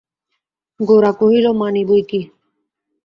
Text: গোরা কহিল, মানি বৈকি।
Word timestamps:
গোরা 0.79 1.11
কহিল, 1.19 1.45
মানি 1.61 1.81
বৈকি। 1.85 2.21